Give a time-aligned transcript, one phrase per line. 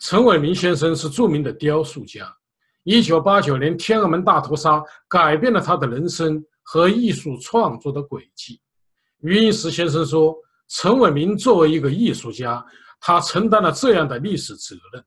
[0.00, 2.26] 陈伟明先生是著名的雕塑家。
[2.84, 8.58] 一九八九年天安门大屠杀改变了他的人生和艺术创作的轨迹。
[9.18, 10.34] 余英时先生说
[10.68, 12.64] ：“陈伟明作为一个艺术家，
[12.98, 15.04] 他承担了这样的历史责任。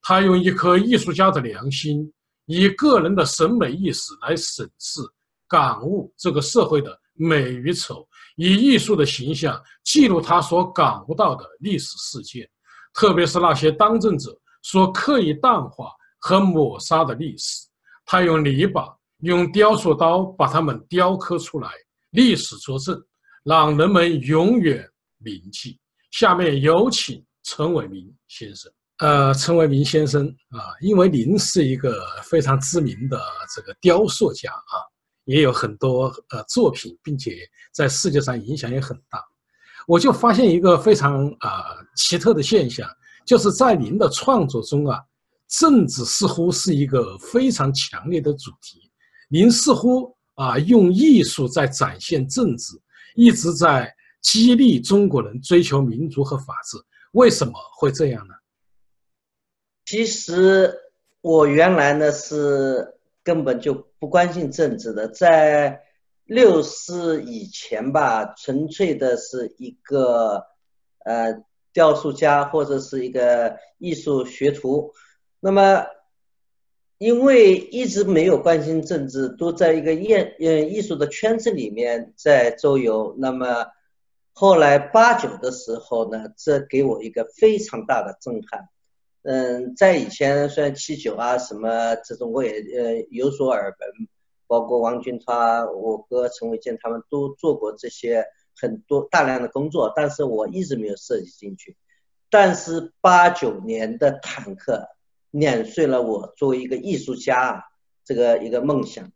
[0.00, 2.08] 他用一颗艺术家的良心，
[2.44, 5.00] 以个人的审美意识来审视、
[5.48, 12.48] 感悟这个社会的美与丑，以艺术的形象记录他所感悟到的历史事件，
[12.96, 15.86] 特别是那些当政者所刻意淡化。”
[16.18, 17.68] 和抹杀的历史，
[18.04, 18.88] 他用泥巴、
[19.20, 21.70] 用雕塑刀把它们雕刻出来，
[22.10, 23.00] 历史作证，
[23.44, 24.84] 让人们永远
[25.18, 25.78] 铭记。
[26.10, 28.72] 下面有请陈伟民先生。
[28.98, 33.20] 呃，陈伟民先生啊，因为您是一个非常知名的
[33.54, 34.74] 这个雕塑家啊，
[35.26, 37.36] 也有很多呃作品，并且
[37.72, 39.22] 在世界上影响也很大。
[39.86, 41.64] 我就发现一个非常啊
[41.96, 42.88] 奇特的现象，
[43.24, 45.00] 就是在您的创作中啊。
[45.48, 48.90] 政治似乎是一个非常强烈的主题，
[49.28, 52.72] 您似乎啊用艺术在展现政治，
[53.14, 53.88] 一直在
[54.22, 56.76] 激励中国人追求民主和法治。
[57.12, 58.34] 为什么会这样呢？
[59.84, 60.74] 其实
[61.20, 62.84] 我原来呢是
[63.22, 65.80] 根本就不关心政治的，在
[66.26, 70.44] 六四以前吧，纯粹的是一个
[71.04, 74.92] 呃雕塑家或者是一个艺术学徒。
[75.38, 75.86] 那么，
[76.98, 83.14] 因为一直没有关心政治，都在一个艺呃艺术的圈子里面在周游。
[83.18, 83.66] 那么，
[84.32, 88.68] 后来八九的时候呢，这给我一个非常大的震撼。
[89.22, 94.08] 嗯，在以前虽然七九啊什么这种我也呃有所耳闻，
[94.46, 98.24] 包括王军涛、我哥陈伟健他们都做过这些
[98.56, 101.76] 很多大量的工作，但是我一直没有涉及进去。
[102.30, 104.88] 但是八九年的坦克。
[105.32, 107.62] 碾碎了我作为一个艺术家啊，
[108.06, 109.12] 这个一个梦想。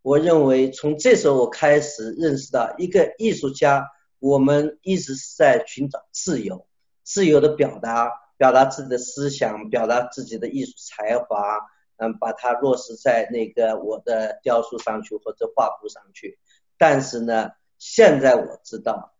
[0.00, 3.86] 我认为从这时候我开始认识到，一个艺术家，
[4.18, 6.66] 我们一直是在寻找自由，
[7.02, 11.58] 自由的表达，表达自己的思想，表达自己的艺术才华，
[11.98, 16.38] 嗯，把它落实在那个我的雕塑上去或者画布上去。
[16.76, 19.14] 但是呢，现在我知道，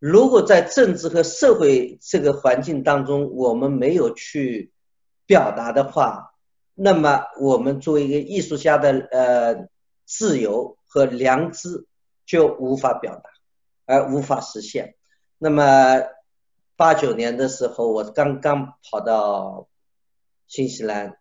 [0.00, 4.72] 如果在政治和社会这个环境当中，我们没有去。
[5.26, 6.34] 表达的话，
[6.74, 9.68] 那么我们作为一个艺术家的呃
[10.04, 11.86] 自由和良知
[12.26, 13.30] 就无法表达，
[13.86, 14.96] 而无法实现。
[15.38, 16.02] 那么
[16.74, 19.68] 八九年的时候，我刚刚跑到
[20.48, 21.19] 新西兰，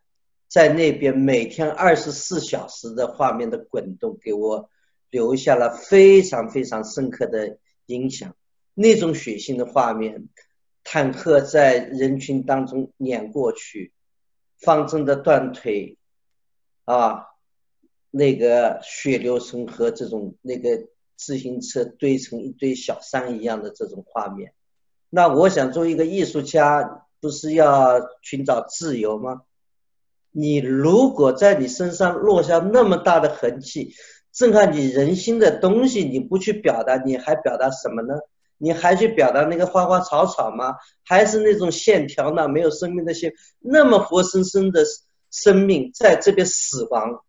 [0.50, 4.70] 在那边每天二十四小时的画面的滚动，给我
[5.10, 8.36] 留下了非常非常深刻的影响。
[8.74, 10.28] 那种血腥的画面，
[10.84, 13.94] 坦克在人群当中碾过去。
[14.62, 15.98] 方正的断腿，
[16.84, 17.28] 啊，
[18.12, 24.54] 那个血流成河，这种那个自行车堆成一堆小山一样的这种画面，
[25.10, 29.44] 那我想做一个艺术家，不是要寻找自由吗？
[30.32, 33.94] 你如果在你身上落下那么大的痕迹，
[34.32, 38.14] 震撼你人心的东西，你不去表达，你还表达什么呢？
[38.62, 40.76] 你还去表达那个花花草草吗？
[41.06, 42.48] 还是那种线条呢？
[42.48, 44.84] 没有生命的线，那么活生生的
[45.32, 47.24] 生命在这边死亡。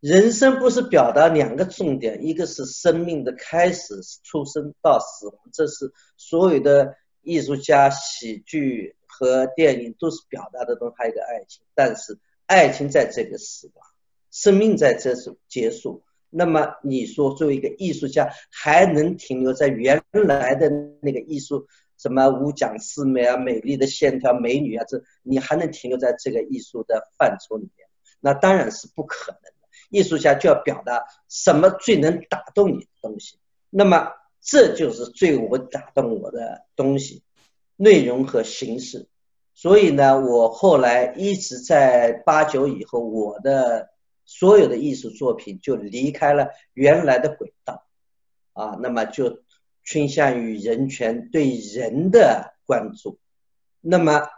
[0.00, 10.94] 人生不是表达两个重点，一个是生命的开始，出生到死亡，这是所有的艺术家、喜剧和电影都是表达的东西。
[10.96, 13.84] 还有一个爱情，但是爱情在这个死亡，
[14.30, 16.04] 生命在这是结束。
[16.30, 20.70] 那么你说，作为一个艺术家，还能停留在原来的
[21.00, 27.88] 那个艺术，什么五讲四美啊、美丽的线条、美女啊，这你还能停留在这个艺术的范畴里面？
[28.20, 29.68] 那当然是不可能的。
[29.90, 33.38] 艺术家就要表达什么最能打动你的东西。
[33.70, 34.12] 那么
[34.42, 37.22] 这就是最我打动我的东西，
[37.78, 39.08] 内容和形式。
[39.54, 43.88] 所以呢，我后来一直在八九以后，我的。
[44.30, 47.86] 所有的艺术作品就离开了原来的轨道，
[48.52, 49.42] 啊，那么就
[49.82, 53.18] 倾向于人权对人的关注。
[53.80, 54.28] 那么，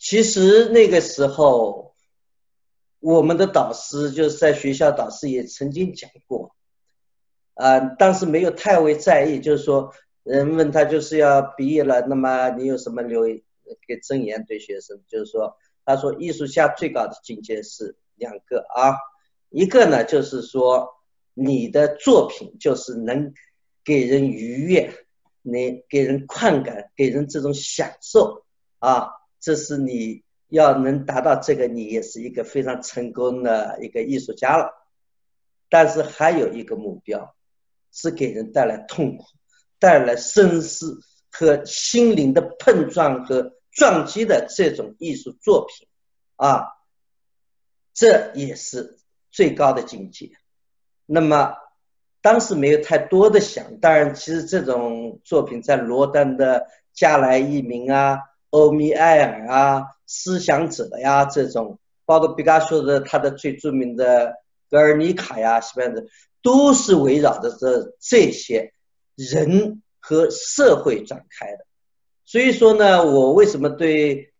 [0.00, 1.94] 其实那个时候，
[2.98, 6.56] 我们的导师就是在学校导师也曾经讲过，
[7.54, 9.94] 啊，当时没有太为在意，就是说，
[10.28, 15.00] 人问他就是要毕业了，那么你有什么留给赠言对学生？
[15.08, 17.96] 就是说，他说艺术家最高的境界是。
[18.20, 18.96] 两个啊，
[19.48, 20.88] 一个呢就是说，
[21.34, 23.32] 你的作品就是能
[23.84, 24.92] 给人愉悦，
[25.42, 28.44] 能给人快感，给人这种享受
[28.80, 34.72] 啊，这是你要能达到这个，你也是一个非常成功的一个艺术家了。
[35.68, 37.36] 但是还有一个目标，
[37.92, 39.26] 是给人带来痛苦、
[39.78, 45.88] 带来深思和心灵的碰撞和撞击的这种艺术作品，
[46.36, 46.66] 啊，
[47.94, 48.98] 这也是
[49.30, 50.30] 最高的境界。
[51.06, 51.54] 那么
[52.20, 56.60] 当时没有太多的想，当然，其实这种作品在罗丹的
[56.92, 58.18] 《加莱一名》啊、
[58.50, 64.34] 欧米埃尔啊、思想者呀这种，包括毕加索的他的最著名的。
[64.70, 66.06] 格尔尼卡呀，西班牙的
[66.42, 68.74] 都是围绕着这这些
[69.18, 71.66] 人和社会展开的。
[72.24, 74.32] 所以说呢，我为什么对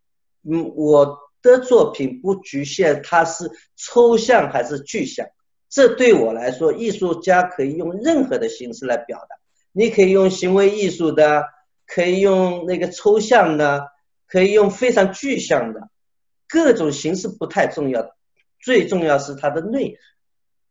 [0.43, 5.27] 嗯我的作品不局限它是抽象还是具象？
[5.69, 9.37] 这对我来说，艺术家可以用任何的形式来表达。
[9.73, 11.45] 你可以用行为艺术的，
[11.87, 13.89] 可以用那个抽象的，
[14.27, 15.91] 可以用非常具象的，
[16.49, 18.15] 各种形式不太重要，
[18.61, 19.95] 最重要是它的内涵。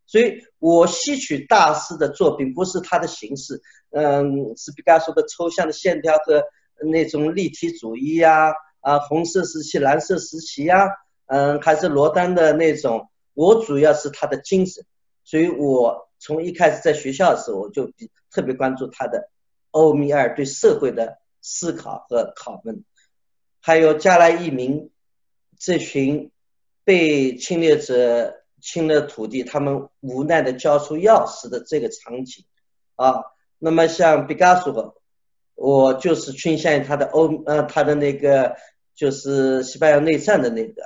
[0.07, 3.62] 所以我吸取大师的作品，不是他的形式，
[3.92, 6.42] 嗯，是毕加索的抽象的线条和
[6.89, 10.88] 那种立体主义呀，啊，红色时期、蓝色时期呀，
[11.25, 14.86] 嗯，还是罗丹的那种，我主要是他的精神。
[15.25, 19.30] 所以我从一开始在学校的时候，我就比特别关注他的
[19.71, 22.86] 欧米尔对社会的思考和拷问，
[23.59, 24.89] 还有加莱义民
[25.59, 26.31] 这群
[26.86, 28.36] 被侵略者。
[28.59, 32.44] 侵了土地，他们无奈的交出钥匙的这个场景，
[32.95, 33.24] 啊，
[33.59, 34.95] 那么像毕加索，
[35.54, 38.56] 我就是倾向于他的欧呃他的那个
[38.95, 40.81] 就是西班牙内战的那个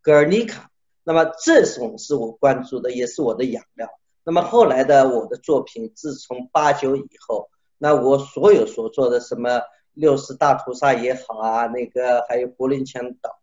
[0.00, 0.70] 格尔尼卡，
[1.04, 3.88] 那么这种是我关注的，也是我的养料。
[4.24, 13.38] 那么后来的我的作品，自从八九以后，那我所有所做的什么六四大屠杀也好啊，那个还有柏林墙倒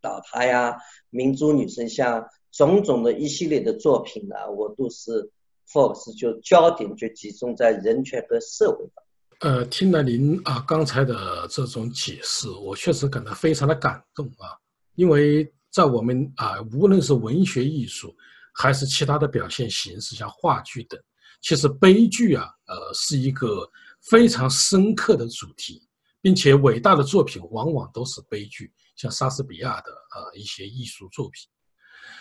[0.00, 0.78] 倒塌呀，
[1.10, 2.28] 民族女神像。
[2.52, 5.30] 种种的一系列的作品呢，我都是
[5.70, 9.04] focus 就焦点就集中在人权和社会上。
[9.40, 14.56] 呃，听了您啊刚才的这种解释，我确实感到非常的感动啊，
[14.96, 18.12] 因为在我们啊，无论是文学艺术，
[18.52, 21.00] 还是其他的表现形式，像话剧等，
[21.40, 23.70] 其实悲剧啊，呃，是一个
[24.10, 25.86] 非常深刻的主题，
[26.20, 31.48] 并且伟大的作品往往都是悲剧，像莎士比亚的呃一些艺术作品。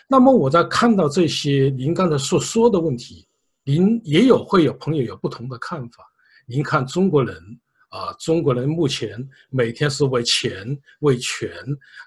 [0.08, 3.28] 那么我在看到这些您刚才所说的问题，
[3.64, 6.04] 您也有会有朋友有不同的看法。
[6.46, 7.36] 您看中国人
[7.90, 9.18] 啊，中国人目前
[9.50, 11.50] 每天是为钱为权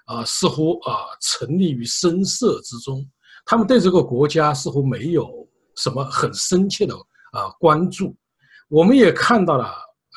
[0.05, 3.07] 啊，似乎啊沉溺于声色之中，
[3.45, 6.95] 他们对这个国家似乎没有什么很深切的
[7.31, 8.15] 啊关注。
[8.67, 9.71] 我们也看到了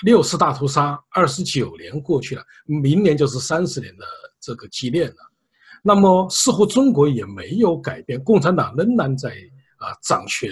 [0.05, 4.05] 六四大屠杀，二十九年过去了，明年就是三十年的
[4.40, 5.17] 这个纪念了。
[5.86, 9.28] 那么，似乎中国也没有改变，共产党仍然在
[9.76, 10.50] 啊掌权，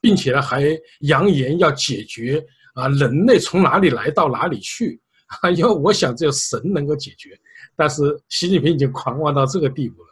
[0.00, 0.64] 并且呢还
[1.02, 2.44] 扬言要解决
[2.74, 5.00] 啊人类从哪里来到哪里去
[5.40, 7.30] 啊， 因为我想只有神能够解决，
[7.76, 10.08] 但是习近平已经狂妄到这个地步了。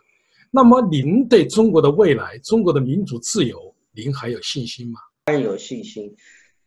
[0.53, 5.01] 那么，您对中国的未来、中国的民主自由，您还有信心吗？
[5.25, 6.15] 当然有信心。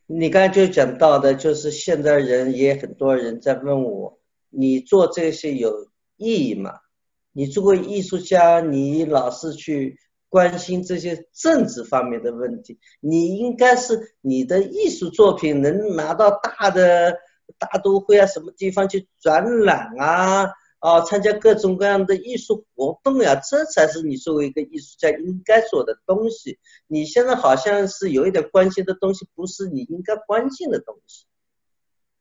[0.05, 4.19] 你刚才就讲到的，就是现在人也很多人在问我，
[4.50, 6.74] 你做这些有意义吗？
[7.33, 9.99] 你作为艺术家，你老是去
[10.29, 17.17] 关心这些政治方面的问题，你应该是你的艺术作品能拿到大的
[17.57, 26.59] 大都会啊，什么地方去展览啊，啊，参加各种各样的艺术活动呀，这才是你作为一个艺术家应该做的东西。
[26.85, 31.25] 你现在好像是有一点关心的东西，不是你应该关心的东西。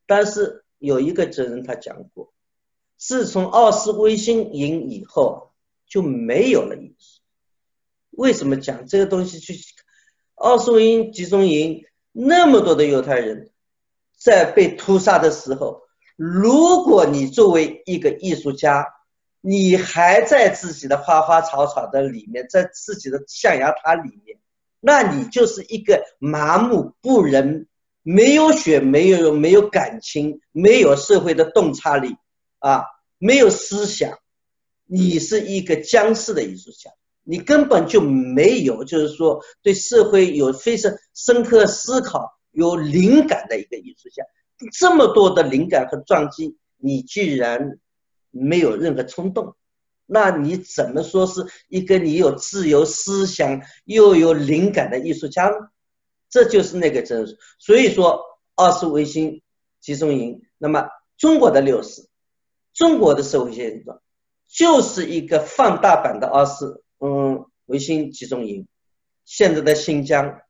[0.07, 2.32] 但是有一个哲人他讲过。
[3.05, 5.51] 自从奥斯维辛营以后，
[5.85, 7.19] 就没有了意思。
[8.11, 9.39] 为什么讲这个东西？
[9.39, 9.53] 去
[10.35, 11.83] 奥斯维辛集中营
[12.13, 13.51] 那么多的犹太人，
[14.17, 15.81] 在被屠杀的时候，
[16.15, 18.87] 如果你作为一个艺术家，
[19.41, 24.39] 你还在自己的花花草草的里面，在自己的象牙塔里面，
[24.79, 27.67] 那你就是一个麻木不仁、
[28.01, 32.15] 没有血、没有肉、没有感情、没有社会的洞察力
[32.59, 32.85] 啊。
[33.23, 34.19] 没有思想，
[34.85, 36.91] 你是一个僵尸的艺术家，
[37.23, 44.23] 你根本就没有，就是说对社会有非常深刻思考、有灵感的一个艺术家。
[44.73, 47.79] 这么多的灵感和撞击，你居然
[48.29, 49.55] 没有任何冲动，
[50.05, 55.69] 那你怎么说是一个你有自由思想又有灵感的艺术家呢？
[56.29, 57.37] 这就是那个真实。
[57.57, 58.21] 所以说，
[58.57, 59.41] 二十维新
[59.79, 62.09] 集中营，那么中国的六四。
[62.73, 64.01] 中国的社会现状，
[64.47, 68.67] 就是一个放大版的奥斯嗯维新集中营，
[69.25, 70.41] 现在的新疆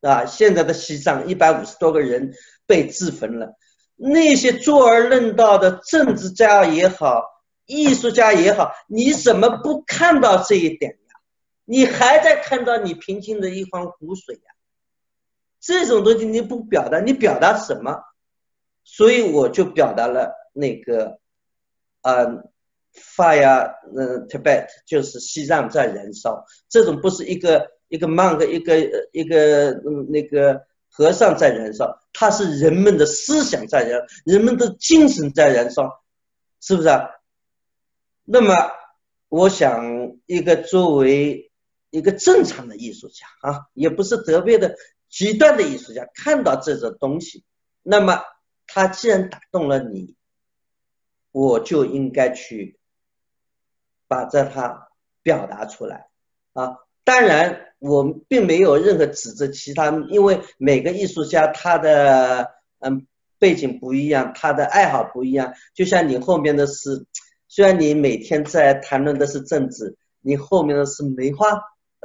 [0.00, 2.34] 啊，现在的西藏，一百五十多个人
[2.66, 3.54] 被自焚了。
[3.96, 7.24] 那些坐而论道的政治家也好，
[7.66, 11.20] 艺术家也好，你怎么不看到这一点呀？
[11.64, 14.54] 你还在看到你平静的一方湖水呀？
[15.60, 18.00] 这种东西你不表达，你表达什么？
[18.84, 21.18] 所以我就表达了那个，
[22.08, 22.42] 啊
[23.16, 26.44] ，fire，嗯，Tibet 就是西藏在燃烧。
[26.68, 28.78] 这种不是一个一个 monk 一个
[29.12, 30.66] 一个嗯那个。
[30.90, 36.02] 和尚在燃烧，它是人们的思想在燃，人们的精神在燃烧，
[36.60, 37.10] 是不是啊？
[38.24, 38.52] 那么，
[39.28, 41.52] 我想一个作为
[41.90, 44.74] 一个正常的艺术家啊，也不是特别的
[45.08, 47.44] 极端的艺术家，看到这种东西，
[47.84, 48.20] 那么
[48.66, 50.16] 他既然打动了你，
[51.32, 52.78] 我就应该去
[54.06, 54.88] 把这他
[55.22, 56.08] 表达出来
[56.52, 56.78] 啊。
[57.04, 57.64] 当然。
[57.80, 63.06] 我并没有任何指责其他，因为每个艺术家他的嗯
[63.38, 65.54] 背景不一样，他的爱好不一样。
[65.74, 67.06] 就像你后面的是，
[67.46, 71.46] 虽然你每天在谈论的是政治，你后面的是梅花，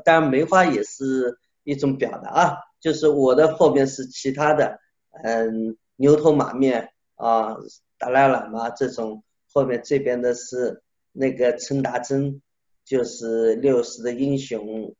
[0.06, 2.58] 当然梅花也是一种表达啊。
[2.80, 4.80] 就是我的后面是其他的，
[5.24, 7.58] 嗯，牛头马面啊，
[7.98, 10.82] 达赖喇嘛这种，后面这边的是
[11.12, 12.42] 那个陈达珍，
[12.84, 14.96] 就是六世的英雄。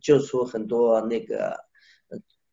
[0.00, 1.64] 救出很多那个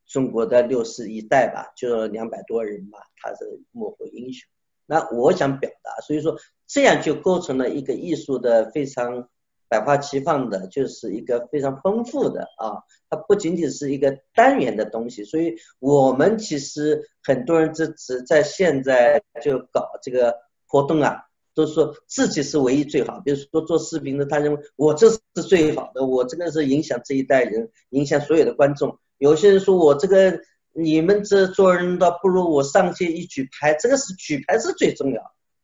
[0.04, 4.50] 中国的六世一代吧，就两百多人吧，他是幕后英雄。
[4.86, 9.28] 那我想表达，所以说这样就构成了一个艺术的非常
[9.68, 12.82] 百花齐放的，就是一个非常丰富的啊。
[13.10, 20.34] 它不仅仅是一个单元的东西，所以我们其实很多人只只在现在就搞这个
[20.66, 21.24] 活动啊。
[21.54, 28.96] 都说自己是唯一最好，比如说做视频的，他认为我这是最好的，我这个是影响这一代人，影响所有的观众。
[29.18, 30.38] 有些人说我这个，
[30.72, 35.20] 你们这做人倒不如我上街一举牌，这个是举牌是最重要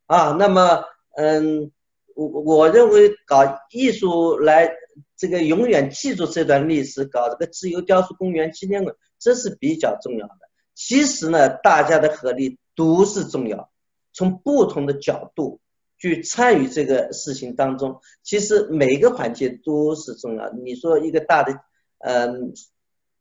[0.07, 0.33] 啊。
[0.37, 0.83] 那么，
[1.17, 1.71] 嗯，
[2.15, 4.71] 我我认为搞艺术来
[5.17, 10.39] 这个永远记住这段历史，搞这个自由雕塑公园纪念馆，这是比较重要的。
[10.75, 13.71] 其实呢，大家的合力都是重要，
[14.13, 15.61] 从不同的角度。
[15.97, 20.53] 去参与这个事情当中，其实每一个环节都是重要。
[20.53, 21.59] 你说一个大的，
[22.01, 22.53] 嗯，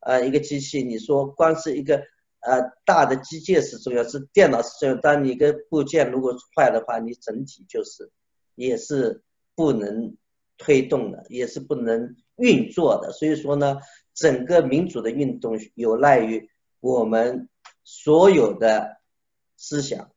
[0.02, 1.98] 呃，一个机器，你说光是一个
[2.42, 5.00] 呃大的机械是重要，是电脑是重要。
[5.02, 8.12] 但你一个部件如果坏的话，你整体就是
[8.56, 9.22] 也是
[9.56, 10.16] 不能
[10.58, 13.12] 推动的，也是不能运作的。
[13.12, 13.78] 所以说呢，
[14.14, 17.50] 整个民主的运动有赖于我们
[17.84, 18.98] 所有的
[19.56, 20.12] 思想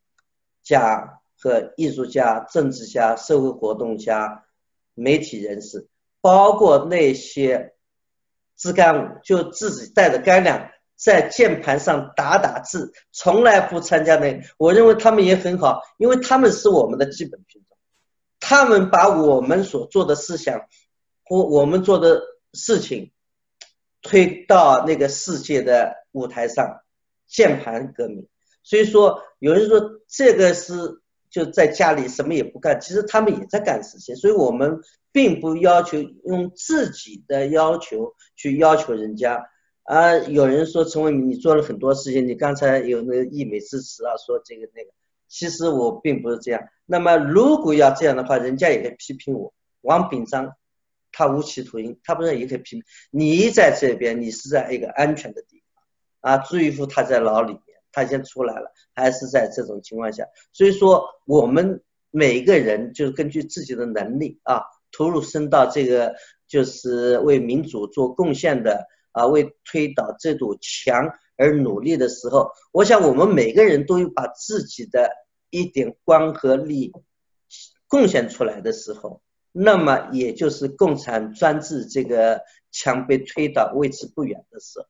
[0.63, 1.21] 家。
[1.39, 4.47] 和艺术家、政治家、社会活动家、
[4.95, 5.87] 媒体人士，
[6.23, 7.75] 包括那些
[8.55, 14.41] 自干五，就自己带着干粮在键盘上打打字，从来不参加那。
[14.57, 17.76] 我认为他们也很好，因为他们是我们的基本群众，
[18.41, 20.67] 他们把我们所做的思想
[21.25, 23.13] 或我们做的事情
[24.03, 26.81] 推到那个世界的舞台上，
[27.27, 28.29] 键盘革命。
[28.63, 31.01] 所以说，有人说这个是。
[31.29, 34.81] 就在家里什么也不干，其实他们也在干事情，所以我们
[35.13, 39.45] 并不要求用自己的要求去要求人家。
[39.83, 44.91] 啊，有人说陈为民，你做了很多事情，你刚才有那个溢美之词啊，说这个那个，
[45.29, 46.63] 其实我并不是这样。
[46.87, 49.53] 那么如果要这样的话，人家也可以批评我。
[49.83, 50.55] 王炳章，
[51.13, 56.39] 他无期徒刑，他不是也可以批评你在这边，你是在一个安全的地方啊。
[56.39, 57.63] 朱玉夫他在牢里面。
[57.93, 64.61] 他先出来了，还是在这种情况下，所以说我们每个人就是根据自己的能力啊，
[64.93, 66.15] 投入深到这个
[66.47, 75.11] 就是为民主做贡献的啊，为推倒这堵墙而努力的时候，我想我们每个人都有把自己的
[75.57, 76.93] 一点光和力
[77.89, 79.23] 贡献出来的时候，
[79.53, 84.87] 那么也就是共产专制这个墙被推倒位置不远的时候。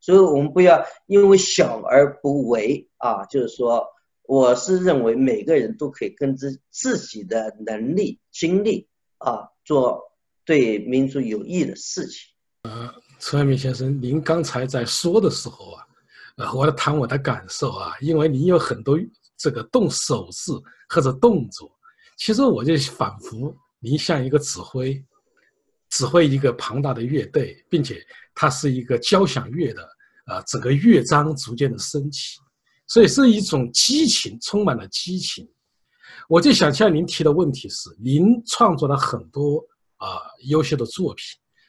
[0.00, 3.26] 所以我们不要因为小而不为啊！
[3.26, 3.86] 就是说，
[4.22, 10.12] 我是认为每个人都可以根据自己的能力、精力啊，做
[10.46, 12.30] 对民族有益的事情。
[12.62, 15.84] 呃，陈爱民先生，您刚才在说的时候啊，
[16.38, 18.98] 呃，我要谈我的感受啊，因为您有很多
[19.40, 20.52] 这个动手势
[20.88, 21.68] 或者动作，
[22.18, 25.02] 其实我就仿佛您像一个指挥。
[25.88, 28.00] 指挥一个庞大的乐队，并且
[28.32, 29.82] 它是一个交响乐的，
[30.26, 32.38] 呃，整个乐章逐渐的升起，
[32.86, 35.50] 所以是一种激情，充满了激情。
[36.28, 39.58] 我就想向您提的问题是：您创作了很多
[39.96, 40.06] 啊
[40.44, 41.24] 优秀的作品，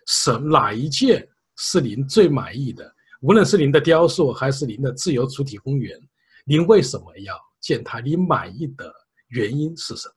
[0.06, 2.94] 什哪一件是您最满意的？
[3.22, 6.00] 无论是您的雕塑还是您的自由主体公园，
[6.46, 8.92] 您为什么要见他，你满意的
[9.30, 10.16] 原因是什么？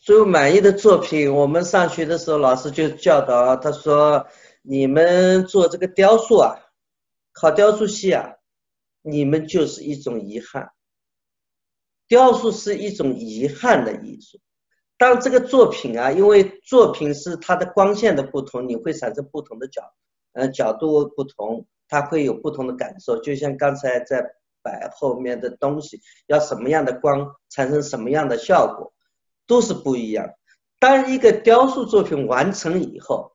[0.00, 4.26] 最满意的作品，我们上学的时候老师就教导他说
[4.62, 6.56] ：“你们做这个雕塑啊，
[7.32, 8.36] 考雕塑系啊，
[9.02, 10.70] 你们就是一种遗憾。
[12.06, 14.38] 雕塑是一种遗憾的艺术。
[14.96, 19.82] 当这个作品啊，因为作品是它的光线的不同，你会产生不同的角，
[20.32, 24.24] 呃，角度不同。”他会有不同的感受，就像刚才在
[24.64, 28.92] 摆后面的东西，要什么样的光产生什么样的效果，
[29.46, 30.28] 都是不一样。
[30.80, 33.32] 当一个雕塑作品完成以后，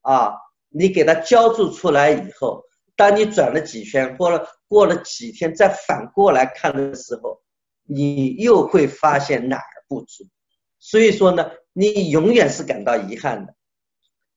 [0.00, 0.32] 啊，
[0.68, 2.64] 你给它浇筑出来以后，
[2.96, 7.42] 当你转了几圈，或者过了几天再反过来看的时候，
[7.84, 10.24] 你又会发现哪儿不足。
[10.78, 13.54] 所以说呢，你永远是感到遗憾的。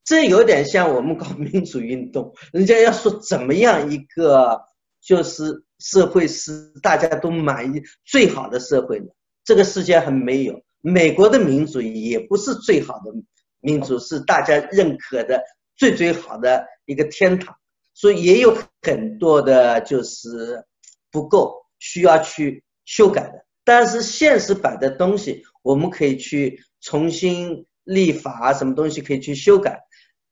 [0.04, 4.60] 这有点像我们搞民主运动，人家要说怎么样一个
[5.00, 9.06] 就是社会是大家都满意最好的社会呢？
[9.44, 13.12] 这个世界还没有，美国的民主也不是最好的
[13.60, 15.42] 民主，是大家认可的
[15.76, 17.56] 最最好的一个天堂，
[17.92, 20.64] 所以也有很多的就是
[21.10, 23.44] 不够需要去修改的。
[23.64, 29.80] 但是现实版的东西，我们可以去重新立法，什么东西可以去修改。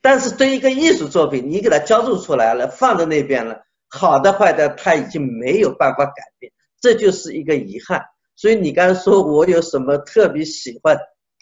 [0.00, 3.62] 但是对一个艺术作品，你给它浇筑出来了，放在那边了，
[3.94, 8.00] 好的坏的，他已经没有办法改变，这就是一个遗憾。
[8.36, 10.98] 所以你刚才说我有什么特别喜欢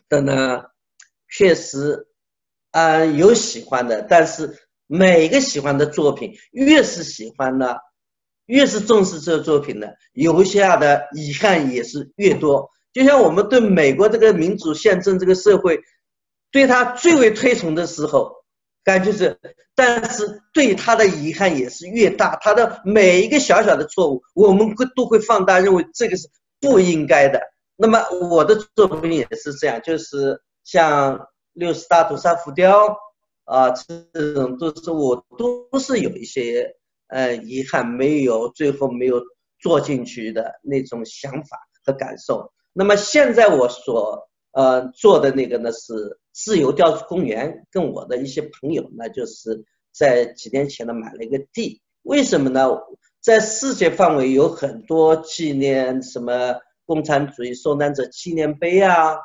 [0.09, 0.64] 的呢？
[1.28, 2.09] 确实，
[2.73, 4.52] 啊，有喜欢的，但是
[4.88, 7.77] 每个喜欢的作品，越是喜欢呢，
[8.46, 12.68] 越是重视这个作品呢，留下的遗憾也是越多。
[12.92, 15.81] 就像我们对美国这个民主宪政这个社会，
[16.51, 18.39] 对他最为推崇的时候。
[18.83, 19.38] 感就是，
[19.75, 22.37] 但是对他的遗憾也是越大。
[22.37, 26.27] 他的每一个小小的错误，我们会都会放大，认为这个是
[26.61, 27.38] 不应该的。
[27.77, 32.97] 那么我的作品也是这样，就是像六十大屠杀浮雕
[33.45, 36.75] 啊，这种都是我都是有一些
[37.09, 39.21] 呃遗憾，没有最后没有
[39.59, 42.51] 做进去的那种想法和感受。
[42.73, 46.19] 那么现在我所呃做的那个呢是。
[46.44, 51.83] 自由雕塑公园跟我的一些朋友，那就是在几年前呢买了一个地。
[52.03, 52.66] 为什么呢？
[53.20, 56.55] 在世界范围有很多纪念什么
[56.87, 59.16] 共产主义受难者纪念碑啊，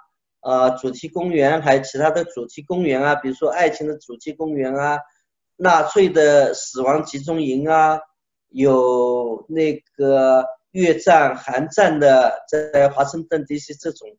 [0.41, 4.99] 啊主题公园，还有其他的主题公园啊，比如说爱情的主题公园啊，
[5.55, 7.97] 纳粹的死亡集中营啊，
[8.49, 14.09] 有那个越战、韩战的在华盛顿 DC 这种，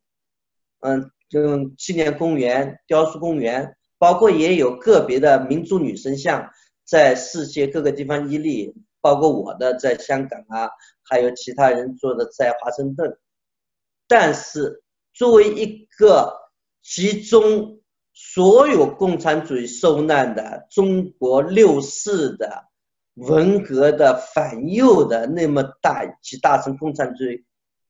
[0.87, 1.11] 嗯。
[1.29, 6.49] 这种纪念公园、雕塑公园，包括也有个别的民族女神像，
[6.85, 10.69] 在世界各个地方屹立，包括我的在香港啊，
[11.03, 13.17] 还有其他人做的在华盛顿。
[14.07, 14.81] 但是，
[15.13, 16.33] 作为一个
[16.81, 17.81] 集中
[18.13, 22.69] 所有共产主义受难的中国六四的
[23.15, 27.43] 文革的反右的那么大集大成共产主义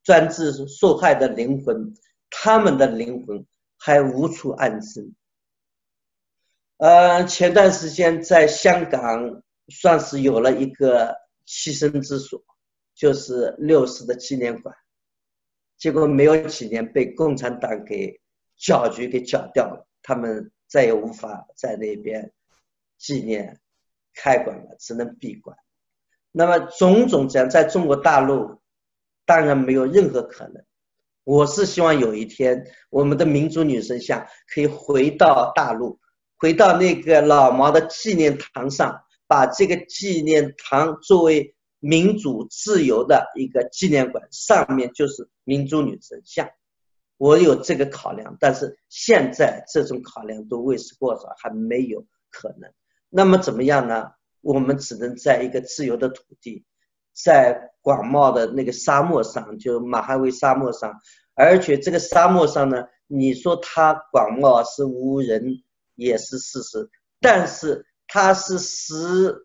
[0.04, 1.94] 专制受害的灵魂。
[2.30, 3.46] 他们的灵魂
[3.78, 5.16] 还无处安身。
[6.78, 11.16] 呃，前段时间在香港算是有了一个
[11.48, 12.44] 栖身之所，
[12.94, 14.76] 就是六四的纪念馆。
[15.78, 18.20] 结果没有几年被共产党给
[18.58, 22.32] 搅局给搅掉了，他们再也无法在那边
[22.98, 23.60] 纪念
[24.14, 25.58] 开馆了，只能闭馆。
[26.32, 28.62] 那么种种这样，在中国大陆
[29.26, 30.64] 当然没有任何可能。
[31.28, 36.00] 我是希望有一天，我们的民主女神像可以回到大陆，
[36.38, 46.50] 回到那个老毛的纪念堂上，把这个纪念堂作为民主自由的一个纪念馆，上面就是民主女神像。
[47.18, 52.72] 我有这个考量，但是现在这种考量都为时过早，还没有可能。
[53.10, 54.12] 那么怎么样呢？
[54.40, 56.64] 我们只能在一个自由的土地。
[57.24, 60.94] 在广袤的那个沙漠上，就马哈维沙漠上，
[61.34, 65.64] 而且这个沙漠上呢，你说它广袤是无人
[65.96, 69.36] 也是事实，但是它是十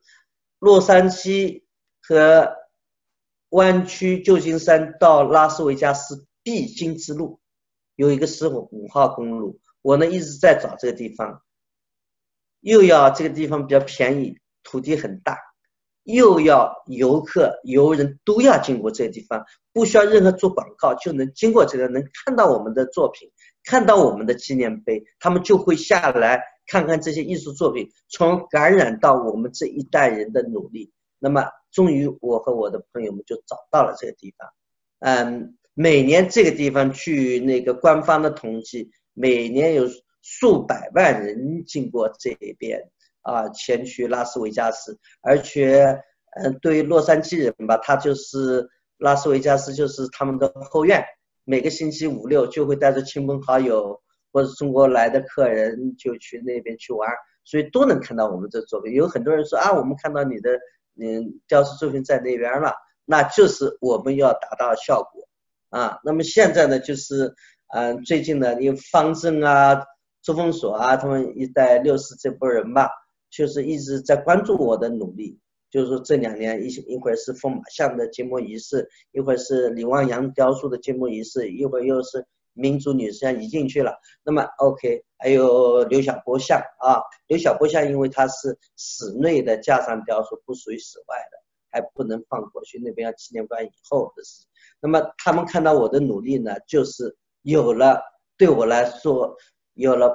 [0.59, 1.63] 洛杉矶
[2.03, 2.55] 和
[3.49, 7.41] 湾区旧金山到拉斯维加斯必经之路，
[7.97, 11.43] 有一个十五号公路，我呢一直在找这个地方，
[12.61, 15.39] 又要这个地方比较便宜，土地很大。
[16.05, 23.31] 又要游客、游人都要经过这个地方，不需要任何做广告就能经过这个，能看到我们的作品，
[23.65, 30.93] 看到我们的纪念碑，他们就会下来看看这些艺术作品，从感染到我们这一代人的努力。
[31.19, 34.49] 那么，终于我和我的朋友们就找到了这个地方。
[34.99, 39.87] 嗯，每年这个地方据那个官方的统计，每年有
[40.21, 42.91] 数百万人经过这边。
[43.23, 45.99] 啊，前去拉斯维加斯，而且，
[46.37, 51.05] 嗯，对于洛杉矶人吧，他就是拉斯维加斯就是他们的后院，
[51.45, 54.01] 每个星期五六就会带着亲朋好友
[54.33, 57.09] 或者中国来的客人就去那边去玩，
[57.45, 58.93] 所以都能看到我们这作品。
[58.95, 60.51] 有很多人说啊，我们看到你的
[61.01, 65.29] 嗯雕塑作品在那边了，那就是我们要达到效果
[65.71, 65.99] 啊。
[66.03, 67.35] 那么现在呢，就是
[67.75, 69.83] 嗯，最近呢，因为方正啊、
[70.23, 72.91] 周峰锁啊，他们一代六四这波人吧。
[73.33, 75.41] 就是一直在关注我的努力，
[75.71, 83.97] 就是说这两年一一会儿是风马像的揭幕仪式，一会儿是李望洋雕塑的揭幕仪式，一会儿又是民族女神像移进去了。
[84.23, 91.39] 那么 OK，还有刘晓波像啊，刘晓波像因为它是室内的架上雕塑，不属于室外的，
[91.71, 94.45] 还不能放过去，那边要纪念馆以后的事。
[94.79, 98.03] 那么他们看到我的努力呢，就是有了
[98.37, 99.35] 对我来说
[99.73, 100.15] 有了。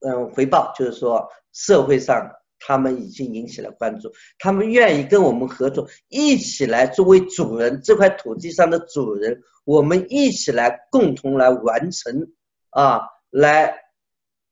[0.00, 12.32] 嗯，回报就是说，社会上他们已经引起了关注，他们愿意跟我们合作，一起来作为主人，这块土地上的主人，我们一起来共同来完成，
[12.70, 13.74] 啊，来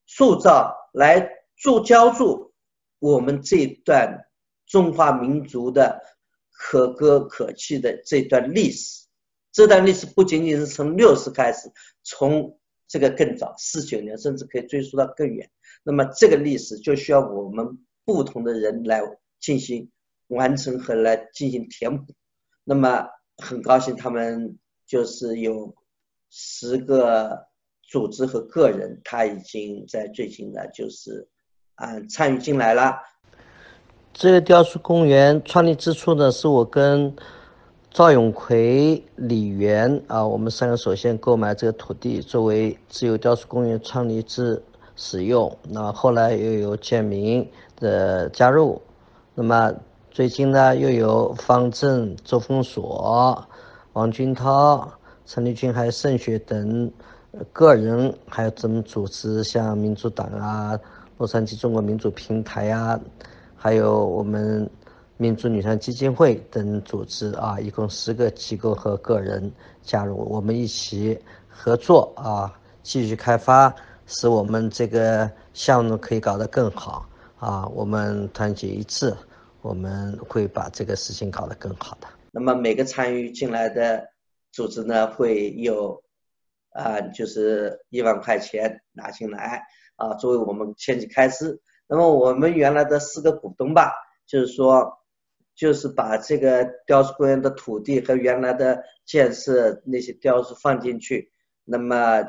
[0.06, 2.52] 塑造，来铸浇筑
[2.98, 4.26] 我们这段
[4.66, 6.02] 中华民族的
[6.52, 9.06] 可歌可泣的这段历史。
[9.50, 11.70] 这段历史不仅仅是从六十开始，
[12.02, 12.58] 从
[12.88, 15.48] 这个更早，四九年，甚至可以追溯到更远。
[15.85, 19.03] 那么这个历史就需要我们不同的人来
[19.38, 19.90] 进行
[20.29, 22.14] 完成和来进行填补。
[22.64, 25.74] 那么很高兴，他们就是有
[26.31, 27.46] 十个
[27.83, 31.29] 组织和个人，他已经在最近呢，就是
[31.74, 32.96] 啊参与进来了。
[34.14, 37.14] 这个雕塑公园创立之初呢，是我跟。
[37.90, 44.62] 赵永奎、李元啊，我们三个首先购买这个土地作为自由雕塑公园创立之
[44.94, 45.51] 使用。
[45.68, 48.81] 那后来又有建明的加入，
[49.35, 49.72] 那么
[50.11, 53.42] 最近呢又有方正、周峰锁、
[53.94, 54.88] 王军涛、
[55.24, 56.92] 陈立军还有盛雪等
[57.53, 60.79] 个人，还有怎么组织，像民主党啊、
[61.16, 63.01] 洛杉矶中国民主平台啊，
[63.57, 64.68] 还有我们。
[65.20, 69.50] 民族女神基金会等组织啊，一共十个机构和个人
[69.83, 72.54] 加入，我们一起合作啊，
[72.85, 73.74] 继续开发，
[74.07, 77.04] 使我们这个项目可以搞得更好
[77.37, 77.66] 啊。
[77.66, 79.12] 我们团结一致，
[79.61, 82.07] 我们会把这个事情搞得更好的。
[82.31, 84.09] 那么每个参与进来的
[84.52, 86.00] 组织呢，会有
[86.70, 89.64] 啊，就是一万块钱拿进来
[89.96, 91.61] 啊，作为我们前期开支。
[91.88, 93.90] 那么我们原来的四个股东吧，
[94.24, 94.96] 就是说。
[95.59, 101.33] 就是把这个雕塑公园的土地和原来的建设那些雕塑放进去，
[101.64, 102.23] 那么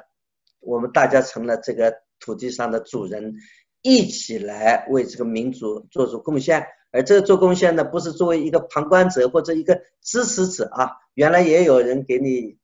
[0.59, 3.35] 我们大家成了这个土地上的主人，
[3.83, 6.65] 一起来为这个民族做出贡献。
[6.91, 12.57] 而这个做贡献呢，不是作为一个旁观者或者一个支持者啊，原来也有人给你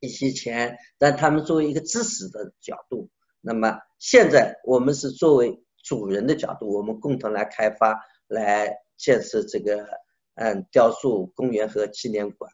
[0.00, 3.08] 一些钱，但他们作为一个支持的角度，
[3.40, 8.83] 那么现在我们是作为主人的角度，我们共同来开发来。
[8.96, 9.86] 建设这个
[10.34, 12.50] 嗯雕塑公园和纪念馆，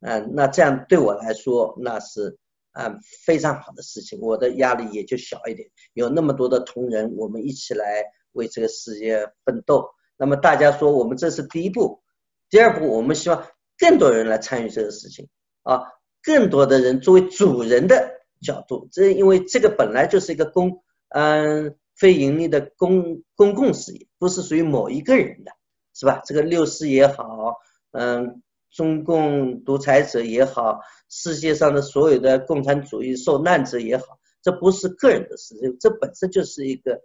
[0.00, 2.38] 嗯，那这样对我来说那是
[2.72, 5.68] 嗯非常好的事情，我的压力也就小一点。
[5.94, 9.88] 有那么多的同仁，我们一起来为这个事业奋斗。
[10.16, 12.02] 那么大家说，我们这是第一步，
[12.50, 13.46] 第二步，我们希望
[13.78, 15.28] 更多人来参与这个事情
[15.62, 15.82] 啊，
[16.22, 18.10] 更多的人作为主人的
[18.42, 25.52] 角度，这因为这个本来就是一个公嗯非盈利的公公共事业，不是属于某一个人的。
[25.98, 26.22] 是吧？
[26.24, 27.56] 这个六四也好，
[27.90, 34.04] 嗯，中共独裁者也好，世界上的所有的共产主义受难者也好，
[34.40, 36.96] 这不是个人的事情，这本身就是一个，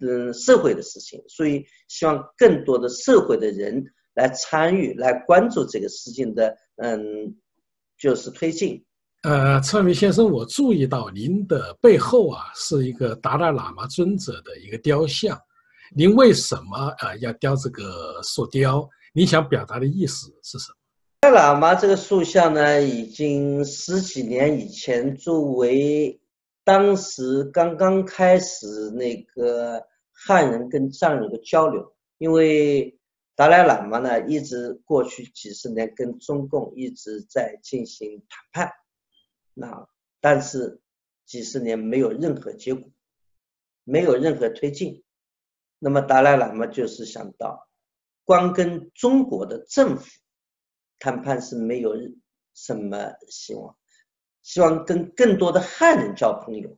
[0.00, 1.22] 嗯，社会的事情。
[1.28, 7.36] 所以希望更多的社会的人来参与，来关注这个事情的，嗯，
[7.98, 8.82] 就是推进。
[9.24, 15.38] 呃，策明先生，我注意到您的背后啊，是一个达赖喇嘛尊者的一个雕像。
[15.94, 18.88] 您为什么啊要雕这个塑雕？
[19.14, 20.76] 你想表达的意思是什么？
[21.20, 26.20] 达赖喇嘛这个塑像呢，已经十几年以前作为
[26.62, 32.98] 当时刚刚开始那个汉人跟藏人的交流，因为
[33.34, 38.72] 达赖喇嘛呢，一直过去几十年跟中共一直在进行谈判，
[39.54, 39.88] 那
[40.20, 40.80] 但是
[41.24, 42.90] 几十年没有任何结果，
[43.84, 45.02] 没有任何推进。
[45.78, 47.68] 那么达赖喇嘛就是想到，
[48.24, 50.04] 光跟中国的政府
[50.98, 51.94] 谈判是没有
[52.54, 53.76] 什么希望，
[54.42, 56.76] 希望跟更多的汉人交朋友，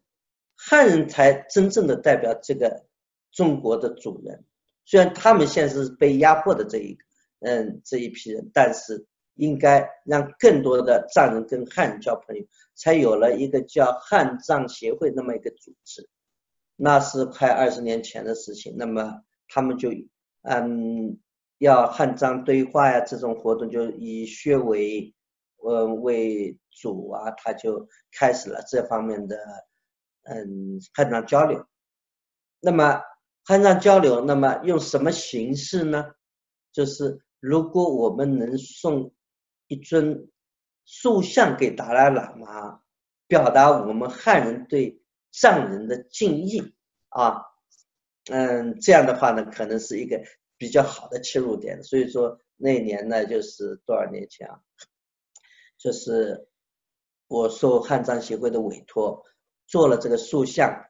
[0.57, 2.85] 汉人才真正的代表这个
[3.33, 4.45] 中国的主人。
[4.85, 6.99] 虽然他们现在是被压迫的这一，
[7.41, 16.09] 嗯，这一批人，但是应该让更多的藏人跟汉人交朋友，才有了一个叫汉藏协会那么一个组织。
[16.83, 19.91] 那是快二十年前的事情，那么他们就
[20.43, 21.19] 嗯
[21.59, 25.15] 要汉藏对话呀，这种活动就以薛为
[25.63, 27.87] 嗯为主啊，他就
[28.19, 29.37] 开始了这方面的
[30.23, 31.67] 嗯汉藏交流。
[32.61, 33.03] 那么
[33.45, 36.07] 汉藏交流，那么用什么形式呢？
[36.73, 39.13] 就是如果我们能送
[39.67, 40.31] 一尊
[40.87, 42.81] 塑像给达赖喇嘛，
[43.27, 45.00] 表达我们汉人对。
[45.33, 46.75] 藏人的敬意
[47.09, 47.43] 啊，
[48.29, 50.23] 嗯，这样的话呢，可能是一个
[50.59, 51.83] 比较好的切入点。
[51.85, 54.61] 所以说那年呢，就是多少年前啊，
[55.79, 56.49] 就是
[57.29, 59.25] 我受汉藏协会的委托
[59.67, 60.87] 做了这个塑像，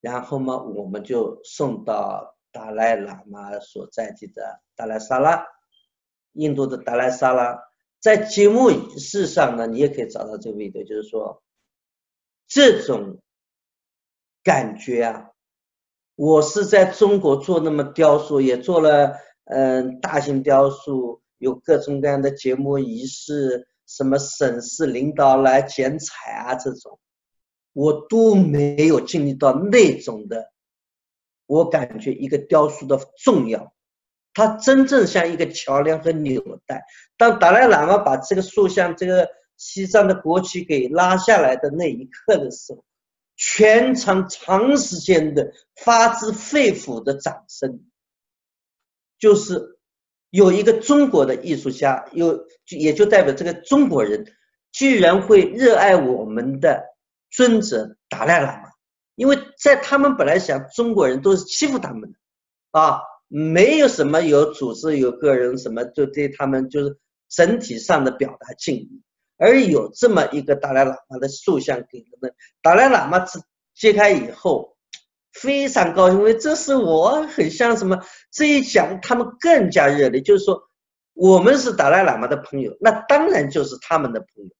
[0.00, 5.44] 然后嘛，我们就送到达赖喇嘛所在地的达赖萨拉，
[6.32, 7.58] 印度的达赖萨拉。
[8.00, 11.42] 在节目仪式上呢，你也可以找到这个味道，就是说
[12.46, 13.20] 这种。
[14.44, 15.30] 感觉啊，
[16.14, 26.98] 我是在中国做那么雕塑，也做了嗯大型雕塑，有各种各样的节目仪式，什么省市领导来剪彩啊这种，
[27.72, 30.50] 我都没有经历到那种的。
[31.46, 33.72] 我感觉一个雕塑的重要，
[34.34, 36.84] 它真正像一个桥梁和纽带。
[37.16, 42.84] 当达赖喇嘛把这个塑像、这个西藏的国旗给拉下来的那一刻的时候。
[43.38, 47.84] 全场长时间的发自肺腑的掌声，
[49.16, 49.78] 就是
[50.30, 54.26] 有一个中国的艺术家，有也就代表这个中国人
[54.72, 56.84] 居然会热爱我们的
[57.30, 58.70] 尊者达赖喇嘛，
[59.14, 62.18] 因为在他们本来想中国人都是欺负他们的，
[62.72, 66.98] 啊，没有什么有组织有个人什么，就对他们就是
[67.28, 69.02] 整体上的表达敬意。
[69.38, 73.40] 而有这么一个达赖喇嘛的塑像给他们，达赖喇嘛揭
[73.74, 74.76] 揭开以后，
[75.32, 78.02] 非常高兴，因为这是我很像什么？
[78.32, 80.60] 这一讲他们更加热烈，就是说
[81.14, 84.50] 我们是达赖喇嘛的朋友，那当然就是他们的朋友。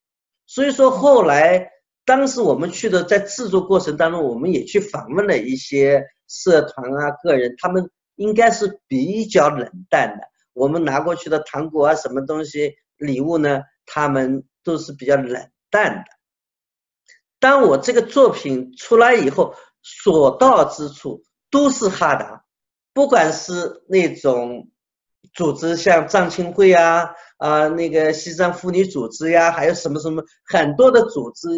[0.46, 1.68] 所以说后来
[2.04, 10.22] 当时我们去的在制作过程当中，我们也去访问了一些社团啊个人，他们应该是比较冷淡的。
[10.52, 13.62] 我们拿过去的糖果啊什么东西礼物呢？
[13.84, 14.44] 他们。
[14.64, 16.04] 都是比较冷淡的。
[17.38, 22.44] 当我这个作品出来以后，所到之处都是哈达，
[22.92, 24.68] 不管是那种
[25.34, 31.48] 组织，像藏青会啊啊，那个西藏妇女组织呀，还有什么什么很多的组织，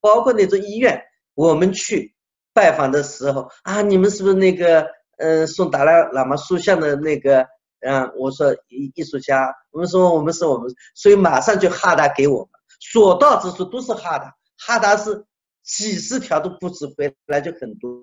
[0.00, 1.02] 包括那种医院，
[1.34, 2.14] 我们去
[2.52, 4.86] 拜访的时候啊，你们是不是那个
[5.18, 7.46] 嗯送达赖喇嘛塑像的那个？
[7.80, 12.48] 嗯，我说艺艺术家，我们说我们是我们，所以马上就哈达给我们，
[12.80, 15.24] 所到之处都是哈达，哈达是
[15.62, 18.02] 几十条都不止，回来就很多。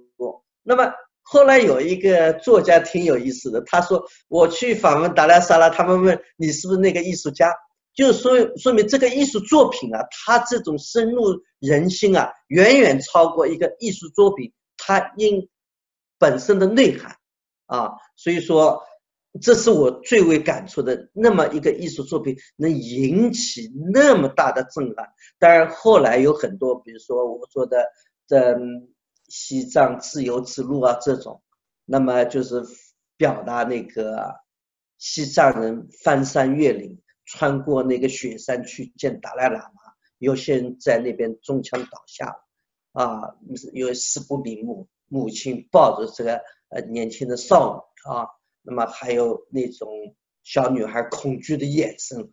[0.64, 7.54] 那么后来有一个作家挺有意思的，他说我去访问达拉萨拉，他们问你是不是那个艺术家，
[7.94, 15.50] 就说说明这个艺术作品啊，它这种深入人心啊，远远超过一个艺术作品它因
[16.18, 17.18] 本身的内涵
[17.66, 18.82] 啊，所以说。
[19.42, 25.06] 这是我最为感触的，那么一个艺术作品能引起那么大的震撼。
[25.38, 27.86] 当然，后来有很多，比如说我说的
[28.28, 28.58] 这
[29.28, 31.42] 西藏自由之路啊这种，
[31.84, 32.64] 那么就是
[33.18, 34.36] 表达那个
[34.98, 39.82] 西藏人翻山越岭，穿过那个雪山去见达赖喇嘛，
[40.20, 43.36] 有些人在那边中枪倒下了，啊，
[43.74, 48.28] 有死不瞑目，母亲抱着这个呃年轻的少女啊。
[48.66, 49.88] 那么还有那种
[50.44, 52.32] 小女孩恐惧的眼神，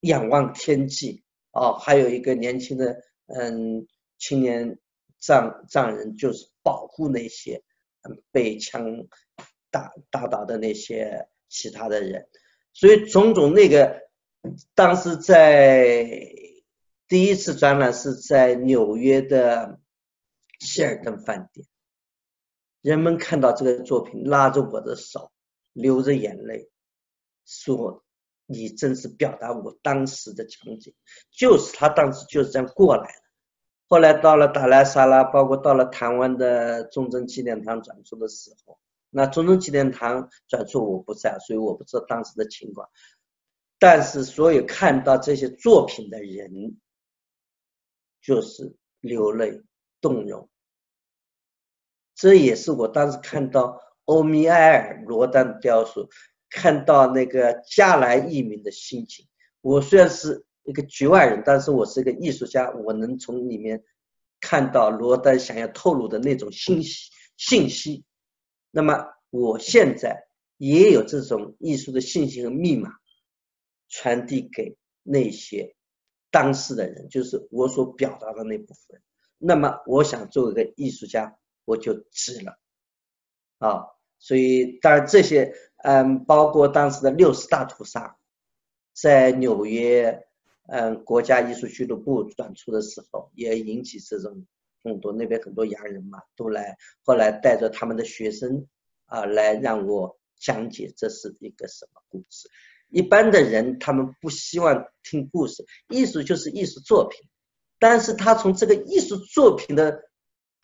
[0.00, 3.86] 仰望天际哦，还有一个年轻的嗯
[4.18, 4.78] 青年
[5.18, 7.62] 藏藏人，就是保护那些
[8.30, 9.06] 被枪
[9.70, 12.28] 打打倒的那些其他的人，
[12.72, 14.08] 所以种种那个
[14.74, 16.04] 当时在
[17.06, 19.80] 第一次展览是在纽约的
[20.58, 21.66] 希尔顿饭店，
[22.82, 25.32] 人们看到这个作品，拉着我的手。
[25.78, 26.68] 流着眼泪，
[27.44, 28.04] 说
[28.46, 30.92] 你真是表达我当时的情景，
[31.30, 33.22] 就是他当时就是这样过来的。
[33.86, 42.88] 后来到了达赖萨拉，包括到了台湾的重症纪念堂转出的时候，那重症纪念堂转出我不在，所以我不知道当时的情况。
[43.78, 46.76] 但是所有看到这些作品的人，
[48.20, 49.62] 就是流泪
[50.00, 50.50] 动容。
[52.14, 56.08] 这也是我当时看到欧米埃尔罗丹雕塑，
[56.50, 59.26] 看到那个加莱义民的心情。
[59.60, 60.44] 我虽然是。
[60.64, 63.82] 一个局外人，但是我是一个艺术家，我能从里面
[64.38, 68.04] 看到罗丹想要透露的那种信息信息。
[68.70, 72.90] 那么我现在也有这种艺术的信息和密码
[73.88, 75.74] 传递给那些
[76.30, 79.00] 当事的人，就是我所表达的那部分。
[79.38, 82.58] 那么我想做一个艺术家，我就值了
[83.56, 83.86] 啊！
[84.18, 85.54] 所以当然这些，
[85.84, 88.16] 嗯，包括当时的六十大屠杀，
[88.92, 90.24] 在纽约。
[90.70, 94.44] 嗯，国家艺术俱乐部转出的时候，也引起这种
[94.84, 98.66] 很多那边很多洋人嘛，都来，后来带着他们的学生
[99.06, 102.50] 啊来让我讲解这是一个什么故事。
[102.90, 107.26] 一般的人他们不希望听故事，艺术就是艺术作品，
[107.78, 110.07] 但是他从这个艺术作品的。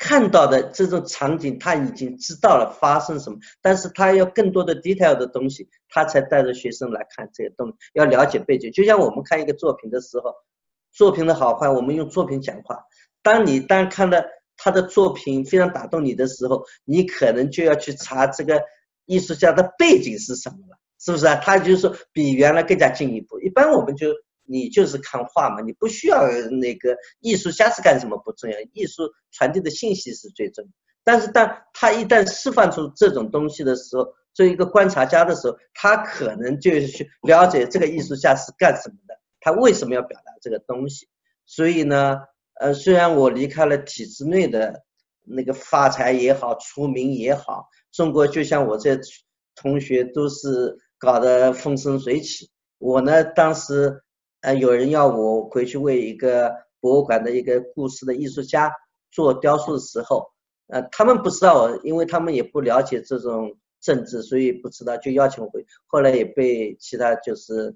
[0.07, 8.71] 看到的这种场景，他已经知道了发生什么，但是他要更多的 detail 的东西，他才带着学生来看这些东西，要了解背景。
[8.71, 10.35] 就像我们看一个作品的时候，
[10.93, 12.85] 作品的好坏，我们用作品讲话。
[13.23, 14.23] 当你当看到
[14.59, 18.61] 他的作品非常打动你的时候，你可能就要去查这个
[19.07, 21.37] 艺术家的背景是什么了，是不是啊？
[21.37, 23.40] 他就是说比原来更加进一步。
[23.40, 24.09] 一般我们就。
[24.46, 30.70] 你就是看画嘛，你不需要那个艺术家是干什么不重要，艺术传递的信息是最重要。
[31.02, 41.09] 但是当他一旦释放出这种东西的时候，作为一个观察家的时候，他可能就去了解这个艺术家是干什么的，他为什么要表达这个东西。
[41.46, 42.18] 所以呢，
[42.61, 44.83] 呃，虽然我离开了体制内的
[45.22, 48.98] 那个发财也好，出名也好，中国就像我这
[49.54, 54.04] 同学都是搞得风生水起，我呢当时。
[54.44, 58.70] 呃，有人要我回去为一个博物馆的一个故事的艺术家
[59.11, 60.28] 做雕塑的时候，
[60.66, 65.64] 呃，他们不知道，因为他们也不了解这种政治，所以不知道，就邀请我回。
[65.87, 67.74] 后来也被其他就是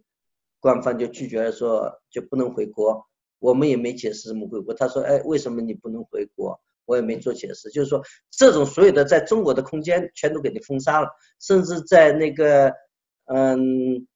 [0.61, 3.03] 官方就拒绝了，说就不能回国。
[3.39, 4.75] 我们也没解释怎么回国。
[4.75, 6.61] 他说，哎，为什么你不能回国？
[6.85, 11.09] 我也没做解释，就是说这种所有的在中国的空间全都给你封杀了，
[11.41, 12.75] 甚至在那个，
[13.25, 14.07] 嗯。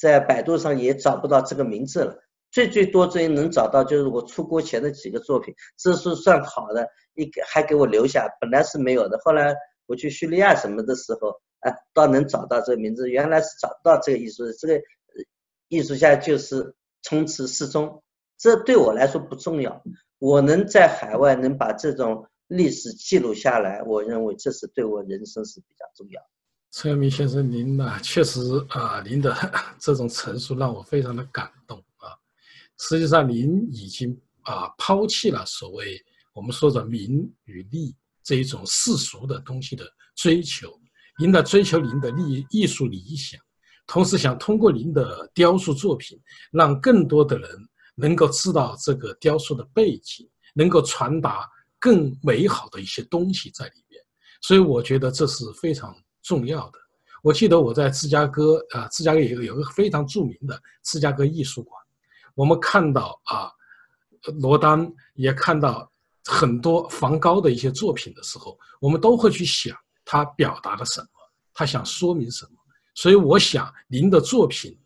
[0.00, 2.16] 在百度上也找不到这个名字了，
[2.50, 9.54] 最最多最能找到就是我出国前的几个作品，这是算好的，一个还给我留下，本来是没有的，后来
[9.86, 14.82] 我去叙利亚什么的时候，哎，倒能找到这个名字，原来是找不到这个艺术，这个
[15.68, 18.02] 艺术家就是从此失踪，
[18.38, 19.82] 这对我来说不重要，
[20.18, 26.22] 我能在海外能把这种历史记录下来，我认为这是对我人生是比较重要。
[26.22, 26.39] 陈
[26.72, 27.92] 陈阳明先生，您呢？
[28.00, 29.36] 确实啊，您的
[29.80, 32.14] 这种陈述让我非常的感动啊。
[32.78, 36.00] 实际上，您已经啊抛弃了所谓
[36.32, 40.72] 我们说的名与利这一种世俗的东西的追求，
[41.18, 43.40] 您的追求您的利艺术理想，
[43.88, 46.16] 同时想通过您的雕塑作品，
[46.52, 47.50] 让更多的人
[47.96, 51.48] 能够知道这个雕塑的背景，能够传达
[51.80, 54.00] 更美好的一些东西在里面。
[54.40, 55.92] 所以，我觉得这是非常。
[56.22, 56.78] 重要的，
[57.22, 61.82] 我记得我在芝加哥啊，芝加哥有有个非常著名的芝加哥艺术馆，
[62.34, 63.50] 我们看到啊，
[64.40, 65.90] 罗丹也看到
[66.24, 71.08] 很多梵高的一些作品的时候，我们都会去想他表达了什么，
[71.54, 72.52] 他想说明什么。
[72.94, 74.78] 所以我想您的作品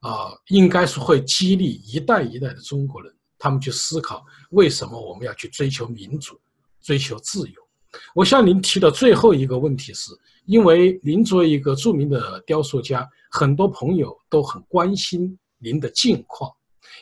[0.00, 6.40] 啊，应该是会激励一代一代的中国人，他们去思考为什么我们要去追求民主、
[6.80, 7.68] 追求自由。
[8.14, 10.12] 我向您提的最后一个问题是。
[10.48, 16.50] 因为您作为一个著名的雕塑家，很多朋友都很关心您的近况。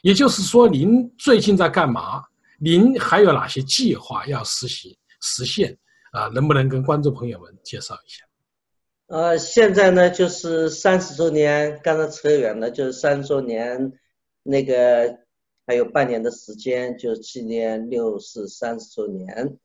[0.03, 2.25] 也就是说，您最近在干嘛？
[2.59, 5.79] 您还有哪些计划要实行实现？
[6.11, 8.25] 啊，能不能跟观众朋友们介绍一下？
[9.07, 13.93] 呃，现在呢，就是三十周年，刚才扯远了，就是三十周年，
[14.43, 15.17] 那个
[15.69, 19.57] 还有半年的时间，就纪念六四三十周年。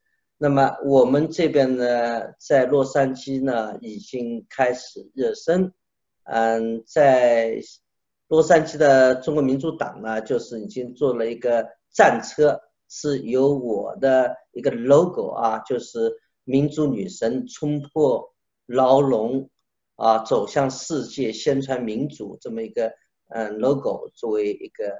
[0.43, 5.71] 那么我们这边呢，在洛杉矶呢已经开始热身，
[6.23, 7.61] 嗯，在
[8.27, 16.11] 洛杉矶的中国民主党呢，就是已经做了一个战车，是由我的一个 logo 啊，就是
[16.43, 18.33] 民主女神冲破
[18.65, 19.47] 牢笼
[19.95, 22.91] 啊，走向世界，宣传民主这么一个
[23.27, 24.97] 嗯 logo 作为一个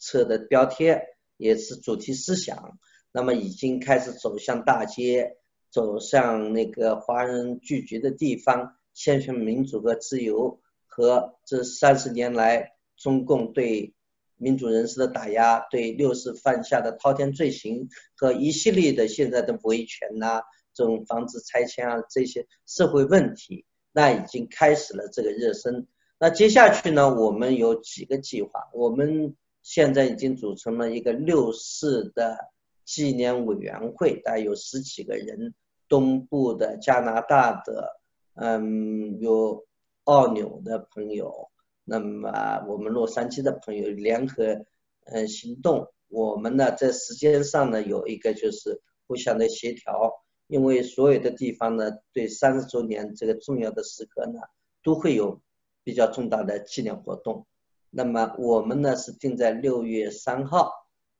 [0.00, 1.00] 车的标贴，
[1.36, 2.76] 也是主题思想。
[3.16, 5.36] 那么已经开始走向大街，
[5.70, 13.94] 走向那个华人聚集的地方，宣传民主和自由，和这三十年来中共对
[14.36, 20.42] 民主人士的打压，对六四犯下的滔天罪行和一系列的现在的维权呐，
[20.74, 23.64] 这种防止拆迁啊这些社会问题。
[23.92, 25.86] 那已经开始了这个热身。
[26.18, 27.14] 那接下去呢？
[27.14, 28.68] 我们有几个计划。
[28.72, 32.38] 我们现在已经组成了一个六四的
[32.84, 35.54] 纪念委员会，大概有十几个人，
[35.88, 38.00] 东部的、加拿大的，
[38.34, 39.66] 嗯，有
[40.04, 41.50] 澳纽的朋友，
[41.84, 44.64] 那么我们洛杉矶的朋友联合，
[45.04, 45.90] 嗯，行动。
[46.08, 50.22] 我们呢，在时间上呢，有一个就是互相的协调。
[50.46, 54.40] 因为所有的地方呢，对三十周年这个重要的时刻呢，
[54.82, 55.40] 都会有
[55.82, 57.46] 比较重大的纪念活动。
[57.88, 60.70] 那么我们呢是定在六月三号，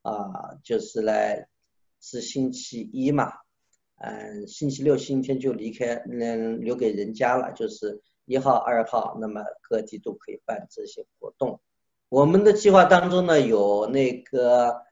[0.02, 1.48] 啊，就是来
[2.04, 3.32] 是星期一嘛，
[3.96, 7.52] 嗯，星期六、星期天就离开，嗯，留给人家了。
[7.52, 11.60] 就是一号、二号，那么各地都可以办这些活动。
[12.10, 14.82] 我们的计划当中呢，有那个。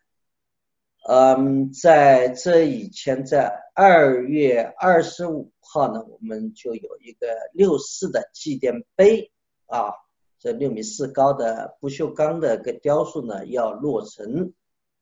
[1.04, 9.32] 嗯，在这以前，在二月二十五号呢，我们就有一个六四的祭奠碑
[9.66, 9.94] 啊，
[10.38, 14.52] 这六米四高的不锈钢的个雕塑呢要落成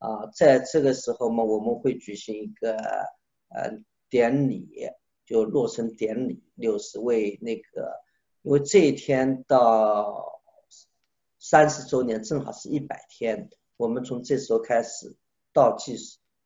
[0.00, 2.76] 啊，在这个时候嘛，我们会举行一个
[3.48, 3.70] 呃
[4.10, 4.68] 典礼，
[5.24, 7.92] 就落成典礼，六十位那个，
[8.42, 10.42] 因为这一天到
[11.38, 15.16] 三十周年正好是一百天，我们从这时候开始。
[15.52, 15.96] 倒计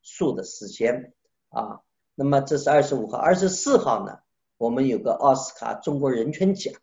[0.01, 1.13] 数的时间
[1.49, 1.79] 啊，
[2.15, 4.17] 那么这是二十五号，二十四号呢，
[4.57, 6.73] 我们有个奥斯卡中国人权奖，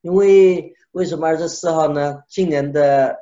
[0.00, 2.24] 因为为什么二十四号呢？
[2.26, 3.16] 今年的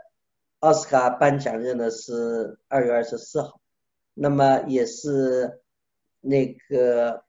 [0.61, 3.61] 奥斯卡颁奖日呢是二月二十四号，
[4.13, 5.63] 那么也是
[6.21, 7.25] 那个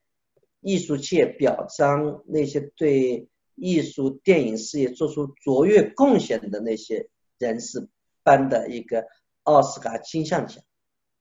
[0.60, 7.08] 艺术界表彰那些对艺术电影事业做出卓越贡献的那些
[7.38, 7.88] 人士
[8.22, 9.08] 颁的一个
[9.44, 10.62] 奥斯卡金像奖。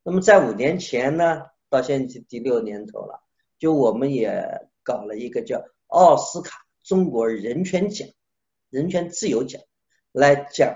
[0.02, 3.22] 那么在五年前呢，到现在第六年头了，
[3.56, 8.08] 就我们也搞了一个叫奥斯卡中国人权奖、
[8.68, 9.62] 人权自由奖，
[10.10, 10.74] 来讲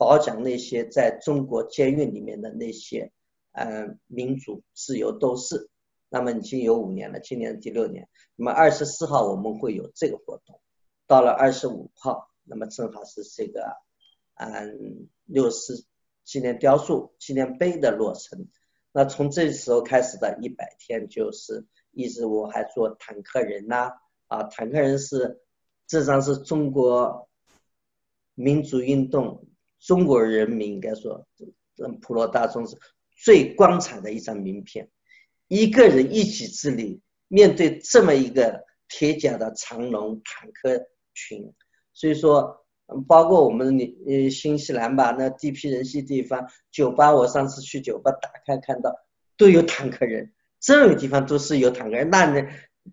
[0.00, 3.12] 褒奖那些在中国监狱里面的那些
[3.52, 5.68] 嗯民主自由斗士。
[6.08, 8.08] 那么已经有五年了，今年第六年。
[8.34, 10.58] 那么二十四号我们会有这个活动，
[11.06, 13.76] 到了二十五号，那么正好是这个
[14.36, 15.84] 嗯六四
[16.24, 18.48] 纪念雕塑纪念碑的落成。
[18.92, 23.92] 那从这时候开始的一百天，就是一直我还做坦克人呐，
[24.26, 25.40] 啊，坦克人是，
[25.86, 27.28] 这张是中国
[28.34, 29.46] 民主运动，
[29.80, 31.26] 中国人民应该说，
[32.00, 32.76] 普罗大众是
[33.16, 34.88] 最光彩的一张名片，
[35.48, 41.52] 一个人一己之力面对这么一个铁甲的长龙坦克群，
[41.92, 42.58] 所以说。
[43.06, 48.92] 包括我们你呃新西兰吧，那地皮人稀地方，酒吧我上次去酒吧打开看到
[49.36, 52.10] 都有坦克人，这种地方都是有坦克人。
[52.10, 52.44] 那呢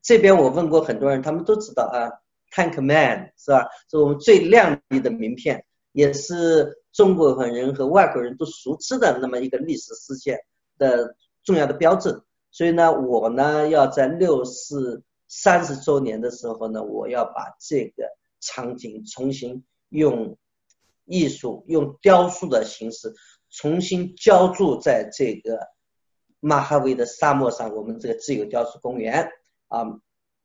[0.04, 2.14] 这边我问过很多人，他们都知道啊
[2.54, 3.68] ，Tank Man 是吧？
[3.90, 5.66] 是我们最亮丽的名片，
[5.98, 10.38] 也是中国人和外国人都熟知的那么一个历史事件
[10.78, 12.22] 的重要的标志。
[12.52, 18.04] 所以呢，我呢要在六四三十周年的时候呢，我要把这个
[18.40, 19.66] 场景重新。
[19.90, 20.38] 用
[21.06, 23.14] 艺术、用雕塑的形式
[23.50, 25.62] 重新浇筑在这个
[26.42, 29.32] 马哈维的沙漠上，我们这个自由雕塑公园
[29.70, 29.86] 啊，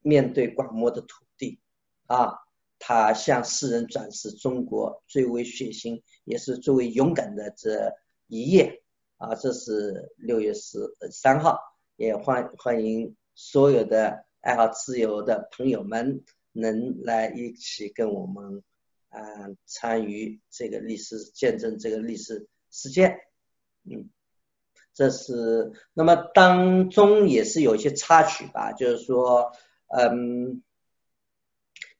[0.00, 1.58] 面对广袤的土地
[2.06, 2.38] 啊，
[2.84, 7.92] 他向世人展示中国最为血腥也是最为勇敢的这
[8.26, 8.82] 一页
[9.18, 9.36] 啊。
[9.36, 10.80] 这是六月十
[11.12, 11.60] 三号，
[11.94, 18.64] 也欢欢迎所有的爱好自由的朋友们能来一起跟我们。
[19.14, 19.20] 啊，
[19.66, 23.18] 参与这个历史，见证这个历史事件，
[23.84, 24.08] 嗯，
[24.94, 29.52] 这是那么当中也是有些插曲吧，就是说，
[29.88, 30.62] 嗯，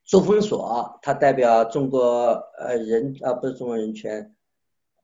[0.04, 4.34] 珠峰所它代表中国呃人啊不是中国人权，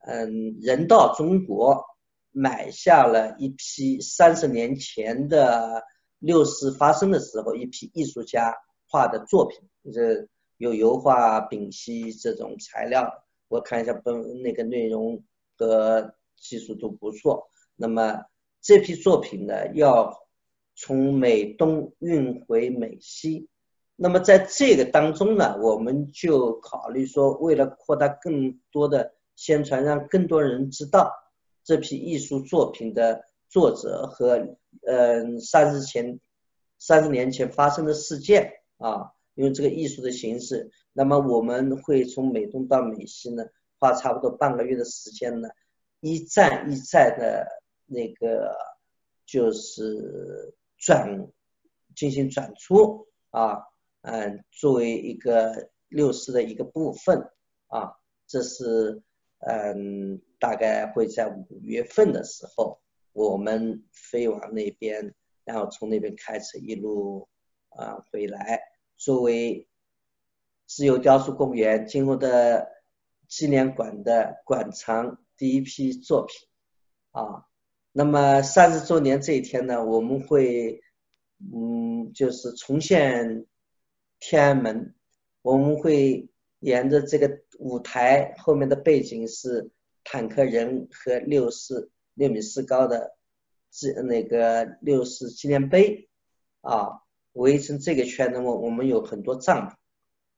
[0.06, 1.84] 嗯，人道中国
[2.30, 5.82] 买下了一批三十年前的
[6.18, 8.54] 六四发生的时候一批艺术家
[8.88, 9.60] 画的作品，
[9.92, 10.28] 这。
[10.60, 13.08] 有油画、丙烯这种材料，
[13.46, 15.22] 我看一下，本，那个内容
[15.56, 17.48] 和技术都不错。
[17.76, 18.24] 那么
[18.60, 20.12] 这批作品呢，要
[20.74, 23.48] 从美东运回美西，
[24.00, 31.12] 那么在这个当中呢，我们就考虑说，为了扩大更多的宣传，让更多人知道
[31.64, 36.20] 这批艺术作品的作者和嗯三十前
[36.78, 43.44] 三十年前发生的事件啊，用这个艺术的形式，那么我们会从美东到美西呢，
[43.80, 45.48] 花差不多半个月的时间呢，
[45.98, 47.44] 一站一站的
[47.84, 48.54] 那个
[49.26, 51.26] 就是转
[51.96, 53.64] 进行转出啊。
[54.10, 57.30] 嗯，作为一个六四的一个部分
[57.66, 57.92] 啊，
[58.26, 59.02] 这是
[59.40, 62.80] 嗯，大概会在五月份的时候，
[63.12, 67.28] 我们飞往那边，然后从那边开车一路
[67.68, 68.62] 啊回来，
[68.96, 69.68] 作为
[70.64, 72.66] 自由雕塑公园今后的
[73.26, 76.48] 纪念馆的馆藏第一批作品
[77.10, 77.44] 啊。
[77.92, 80.80] 那么三十周年这一天呢，我们会
[81.52, 83.44] 嗯，就是重现。
[84.20, 84.94] 天安门，
[85.42, 89.70] 我们会沿着这个舞台后面的背景是
[90.02, 93.14] 坦克人和六四六米四高的
[93.70, 96.08] 纪那个六四纪念碑
[96.62, 97.02] 啊，
[97.32, 98.32] 围成这个圈。
[98.32, 99.74] 那么我们有很多帐篷，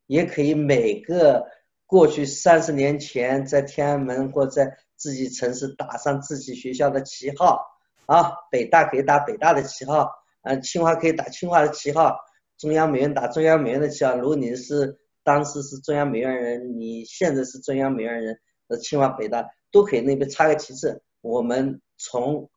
[0.07, 1.47] 也可以每个
[1.87, 7.64] 过去三十年前在天安门或在自己城市打上自己学校的旗号
[8.05, 10.11] 啊，北大可以打北大的旗号，
[10.43, 12.18] 嗯，清华可以打清华的旗号。
[12.61, 18.39] 中央美院打中央美院的旗号，如果你是当时是中央美院人，你现在是中央美院人，
[18.69, 21.01] 呃，清华北大都可以那边插个旗帜。
[21.23, 22.51] 我们从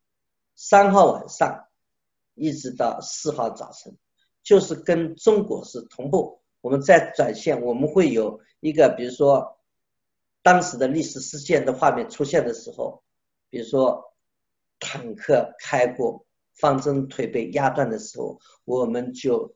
[0.57, 1.67] 三号晚上
[2.33, 3.97] 一直到四号早晨，
[4.43, 6.41] 就是跟中国是同步。
[6.59, 9.57] 我们在转线，我们会有一个，比如说
[10.41, 13.01] 当时的历史事件的画面出现的时候，
[13.49, 14.03] 比如说
[14.81, 16.25] 坦克开过，
[16.55, 19.55] 方针腿被压断的时候，我们就。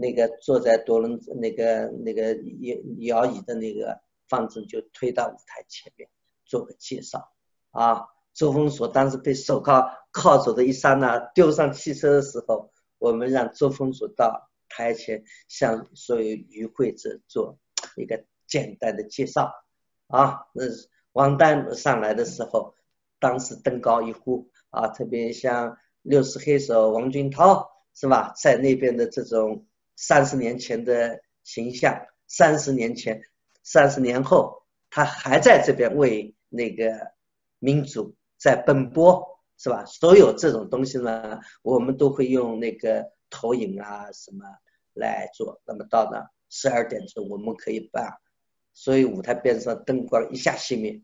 [0.00, 6.08] 那个坐在多轮那个那个摇摇椅的那个方阵就推到舞台前面
[6.44, 7.32] 做个介绍
[7.72, 8.06] 啊。
[8.32, 17.58] 周峰所当时被手铐铐走的一刹那，丢上汽车的时候，我们让周峰所到台前向所有与会者做
[17.96, 19.52] 一个简单的介绍
[20.06, 20.46] 啊。
[20.52, 20.62] 那
[21.10, 22.74] 王丹上来的时候，
[23.18, 27.68] 当时登高一呼啊，特别像六四黑手王军涛。
[28.00, 28.32] 是吧？
[28.40, 29.66] 在那边的这种
[30.00, 33.20] 三十年前的形象，三十年前、
[33.64, 37.14] 三十年后，他还在这边为那个
[37.58, 39.84] 民主在奔波，是吧？
[39.86, 44.44] 所有这种东西呢，我们都会用那个投影啊什么
[44.94, 45.60] 来做。
[45.66, 48.20] 那么到了十二点钟，我们可以把
[48.74, 51.02] 所以舞台边上灯光一下熄灭，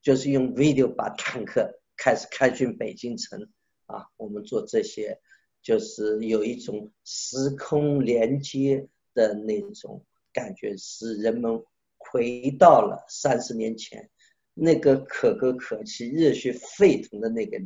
[0.00, 3.50] 就是用 video 把坦克开始开进北京城
[3.84, 5.20] 啊，我们做这些。
[5.62, 11.62] 就是有一种时空连接的那种感觉，使人们
[11.98, 14.10] 回到了三十年前
[14.54, 17.58] 那个可歌可泣、热血沸腾的那个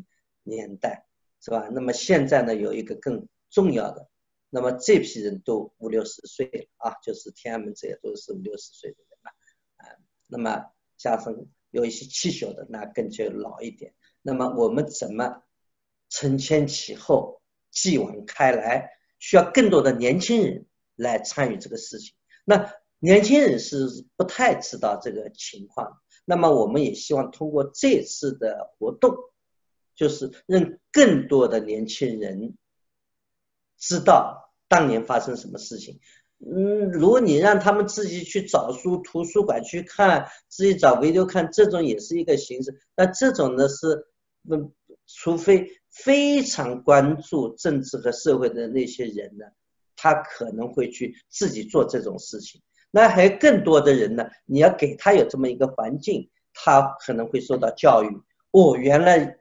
[0.42, 1.06] 年代，
[1.40, 1.68] 是吧？
[1.72, 4.08] 那么现在呢，有一个更重要的，
[4.50, 9.30] 那么这批人都五六十岁了啊，就是天安门这些都是五六十岁的人了，
[9.76, 10.64] 啊，那么
[10.96, 11.32] 加上
[11.70, 13.94] 有一些气血的，那更就老一点。
[14.22, 15.42] 那么我们怎么
[16.08, 17.40] 承前启后？
[17.74, 20.64] 继往开来，需要更多的年轻人
[20.94, 22.14] 来参与这个事情。
[22.44, 26.00] 那年轻人是不太知道这个情况。
[26.24, 29.16] 那么我们也希望通过这次的活动，
[29.96, 32.56] 就是让更多的年轻人
[33.76, 36.00] 知道当年发生什么事情。
[36.38, 42.80] 嗯，如果你让他们自己去找书，图书馆去看，自己找维度看，这种也是一个形式。
[42.96, 44.06] 那这种呢是，
[44.48, 44.72] 嗯，
[45.06, 45.68] 除非。
[45.94, 49.46] 非常关注政治和社会的那些人呢，
[49.94, 52.60] 他可能会去自己做这种事情。
[52.90, 58.08] 那还更多的人呢，你要给他有这么一个环境，他可能会受到教育。
[58.50, 59.38] 哦，原来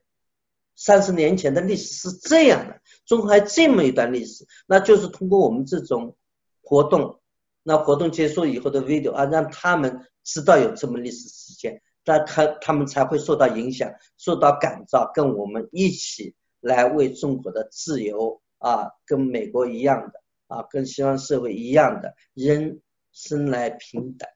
[0.75, 4.45] 三十年前的历史是这样的，中国还这么一段历史。
[4.67, 6.15] 那就是通过我们这种
[6.61, 7.19] 活动，
[7.63, 16.35] 那活动结束以后的 video 啊，让他们知道有这么历史事件，那他他们才会受到影响，受到感召，跟我们一起。
[16.63, 24.29] 来为中国的自由啊，跟美国一样的啊，跟西方社会一样的人生来平等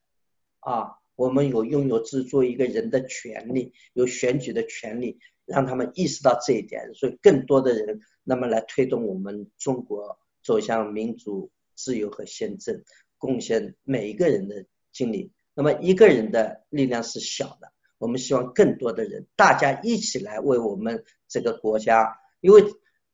[0.59, 12.83] 啊，我们有拥有自作一个人的权利，有选举的权利，让他们意识到这一点，所以更多的人那么来推动我们中国走向民主、自由和宪政，
[13.17, 15.31] 贡献每一个人的经历。
[15.53, 17.71] 那么一个人的力量是小的。
[17.97, 22.63] 我们希望更多的人，大家一起来为我们这个国家，因为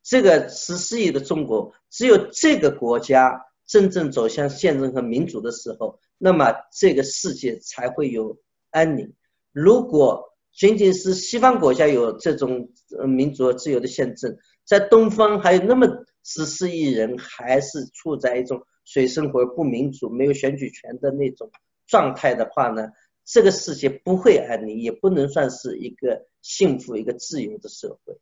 [0.01, 8.37] 这个十四亿的中国，只有这个国家真正走向宪政和民主的时候，那么这个世界才会有
[8.71, 9.13] 安宁。
[9.51, 12.69] 如果仅仅是西方国家有这种
[13.07, 15.87] 民主和自由的宪政，在东方还有那么
[16.23, 21.49] 十四亿人还是处在一种水深火热、不民主、没有选举权的那种
[21.87, 22.89] 状态的话呢，
[23.25, 28.13] 这个世界不会安宁，也不能算是一个幸福、一个自由的社会。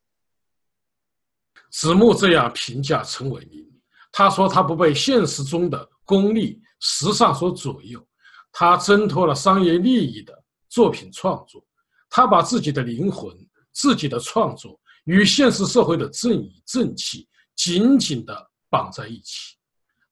[1.72, 3.66] 子木这样评价陈伟民，
[4.12, 8.06] 他说他不被现实中的功利、时尚所左右，
[8.52, 11.66] 他挣脱了商业利益的作品创作，
[12.10, 13.36] 他把自己的灵魂、
[13.72, 19.56] 自己的创作与现实社会的正义、正气紧紧地绑在一起。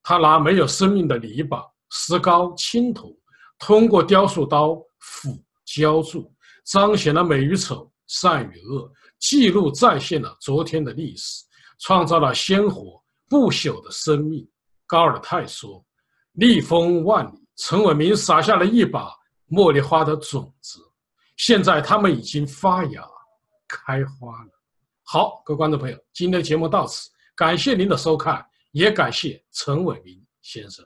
[0.02, 1.62] 他拿没有生命的泥巴、
[1.92, 3.16] 石膏、青铜，
[3.60, 6.34] 通过雕塑刀、斧、浇筑，
[6.66, 11.46] 彰显了美与丑、善与恶，记录再现了昨天的历史。
[11.82, 14.46] 创造了鲜活不朽的生命。
[14.86, 15.82] 高尔泰说
[16.36, 19.10] ：“逆风万里，陈伟民撒下了一把
[19.50, 20.82] 茉莉花的种子，
[21.38, 23.02] 现在它们已经发芽、
[23.66, 24.52] 开花了。”
[25.08, 30.86] 好，各位观众朋友，今天的节目到此，感谢您的收看，也感谢陈伟民先生。